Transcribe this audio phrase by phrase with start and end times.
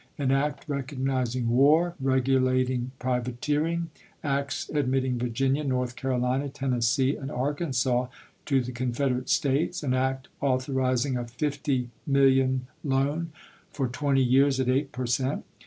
[0.17, 3.91] An act recognizing war and regulating privateering;
[4.23, 8.07] acts admitting Virginia, North Caro lina, Tennessee, and Arkansas
[8.47, 13.31] to the" Confederate States"; an act authorizing a fifty million loan,
[13.69, 15.45] for twenty years, at eight per cent.